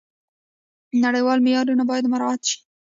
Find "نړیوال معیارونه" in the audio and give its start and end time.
1.03-1.83